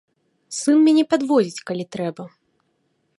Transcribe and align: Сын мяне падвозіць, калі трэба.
Сын 0.59 0.77
мяне 0.87 1.03
падвозіць, 1.11 1.63
калі 1.71 1.83
трэба. 1.97 2.23